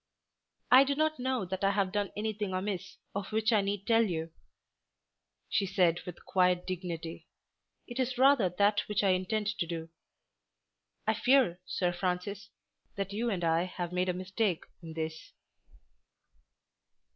[0.71, 4.03] "I do not know that I have done anything amiss of which I need tell
[4.03, 4.31] you,"
[5.47, 7.27] she said with quiet dignity.
[7.85, 9.89] "It is rather that which I intend to do.
[11.05, 12.49] I fear, Sir Francis,
[12.95, 15.33] that you and I have made a mistake in this."